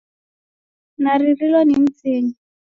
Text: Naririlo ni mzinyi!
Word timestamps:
Naririlo 1.01 1.59
ni 1.67 1.75
mzinyi! 1.83 2.33